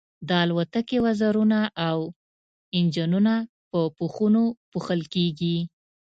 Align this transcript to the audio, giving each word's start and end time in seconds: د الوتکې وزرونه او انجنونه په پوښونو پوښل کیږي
د 0.27 0.29
الوتکې 0.43 0.97
وزرونه 1.05 1.59
او 1.89 1.99
انجنونه 2.77 3.33
په 3.71 3.79
پوښونو 3.97 4.43
پوښل 4.71 5.01
کیږي 5.13 5.57